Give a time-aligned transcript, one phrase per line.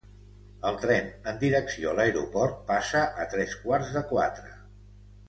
[0.69, 4.57] El tren en direcció a l'aeroport passa a tres quarts de quatre